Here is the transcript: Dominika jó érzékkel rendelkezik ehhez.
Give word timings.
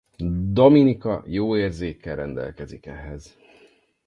Dominika 0.55 1.23
jó 1.25 1.57
érzékkel 1.57 2.15
rendelkezik 2.15 2.85
ehhez. 2.85 3.37